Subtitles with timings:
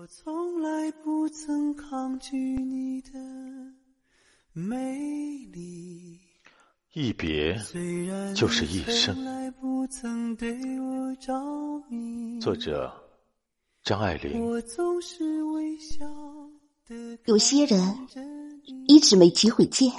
[0.00, 3.10] 我从来不曾抗拒你的
[4.52, 4.76] 美
[5.52, 6.20] 丽，
[6.92, 7.60] 一别
[8.32, 9.24] 就是一生。
[9.24, 11.34] 来不曾对我着
[11.88, 12.38] 迷。
[12.40, 12.92] 作者
[13.82, 14.40] 张爱玲。
[14.40, 16.06] 我总是微笑
[16.86, 17.80] 的有些人
[18.86, 19.90] 一直没机会见，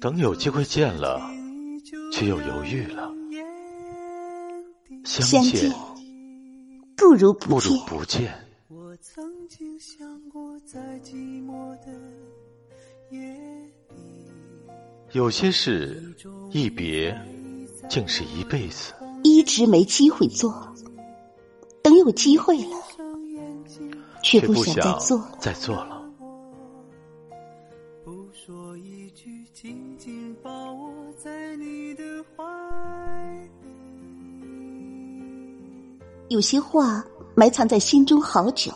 [0.00, 1.20] 等有机会见了，
[2.12, 3.12] 却又犹豫了。
[5.04, 5.72] 相见
[6.98, 7.78] 不如不见。
[7.86, 8.34] 不见。
[8.66, 11.14] 我曾经想过，在寂
[11.46, 11.86] 寞的
[13.10, 13.20] 夜
[13.96, 14.72] 里，
[15.12, 16.02] 有些事
[16.50, 17.16] 一别，
[17.88, 18.92] 竟是一辈子。
[19.22, 20.74] 一直没机会做，
[21.82, 22.76] 等有机会了，
[24.22, 25.28] 却不不想再做。
[25.40, 26.04] 再做了。
[28.04, 32.02] 不说一句，紧紧抱我在你的
[32.36, 32.44] 怀
[33.62, 33.97] 里。
[36.28, 37.02] 有些话
[37.34, 38.70] 埋藏在心中好久，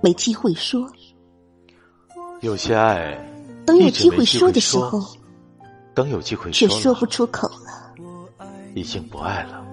[0.00, 0.88] 没机会说。
[2.42, 3.18] 有些爱，
[3.66, 5.02] 等有机机会说的时候，
[5.94, 7.92] 等有机会却说了说不出口了。
[8.74, 9.64] 已经不爱了。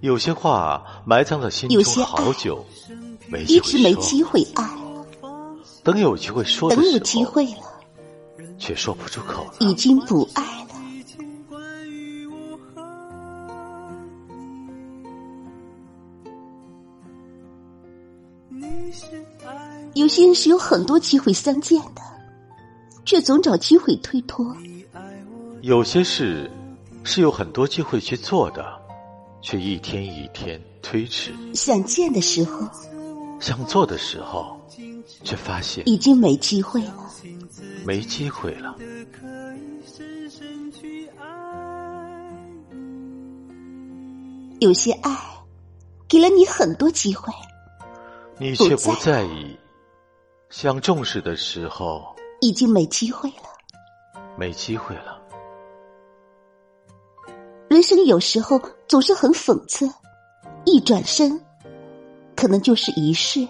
[0.00, 2.64] 有些话埋藏在心中好久，
[3.28, 4.22] 没机一直没机。
[4.22, 4.70] 会爱，
[5.82, 7.80] 等有机会说的等有时候，机会了，
[8.58, 9.54] 却说不出口了。
[9.60, 10.42] 已经不爱
[19.94, 22.02] 有些人是有很多机会相见的，
[23.04, 24.54] 却总找机会推脱。
[25.62, 26.50] 有些事
[27.02, 28.64] 是有很多机会去做的，
[29.40, 31.32] 却一天一天推迟。
[31.54, 32.68] 想见的时候，
[33.40, 34.60] 想做的时候，
[35.24, 37.10] 却发现已经没机会了。
[37.86, 38.76] 没机会了。
[44.60, 45.16] 有些爱
[46.08, 47.32] 给了你很多机会，
[48.38, 49.58] 你却不在意，
[50.50, 54.22] 想重视的时候已经没机会了。
[54.36, 55.18] 没机会了。
[57.70, 59.90] 人生有时候总是很讽刺，
[60.66, 61.40] 一转身，
[62.36, 63.46] 可能就是一世。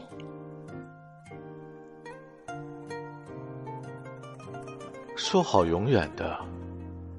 [5.17, 6.39] 说好永远的，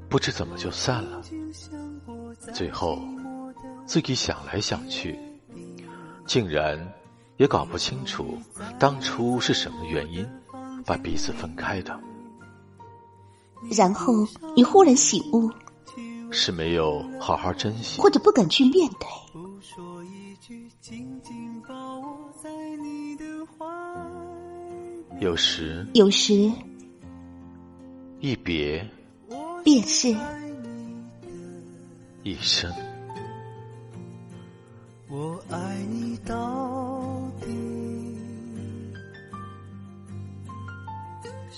[0.07, 1.21] 不知怎么就散了。
[2.53, 2.97] 最后，
[3.85, 5.19] 自己想来想去，
[6.25, 6.79] 竟然
[7.37, 8.37] 也搞不清楚
[8.79, 10.27] 当初是什么原因
[10.85, 11.99] 把彼此分开的，
[13.75, 14.13] 然后
[14.55, 15.51] 你忽然醒悟，
[16.31, 19.07] 是没有好好珍惜或，者不敢去面对。
[19.33, 23.65] 不说一句，紧紧抱我在你的怀
[25.11, 25.19] 里。
[25.19, 26.51] 有时有时
[28.19, 28.87] 一别
[29.63, 30.15] 便是
[32.23, 32.71] 一生。
[35.09, 36.76] 我爱你到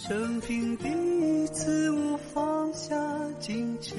[0.10, 2.96] 生平第一次我放下
[3.40, 3.96] 矜持，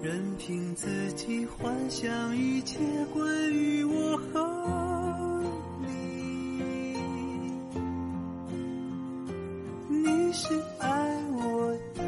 [0.00, 2.78] 任凭自己幻想一切
[3.12, 5.42] 关于我和
[5.80, 6.94] 你。
[9.88, 12.04] 你是爱我的，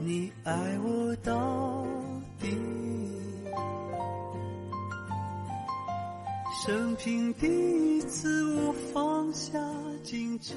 [0.00, 1.36] 你爱我到
[6.68, 9.58] 生平第一次，我放下
[10.04, 10.52] 矜持，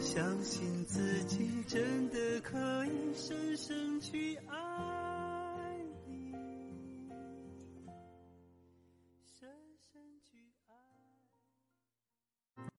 [0.00, 5.01] 相信自己真的可以深深去爱。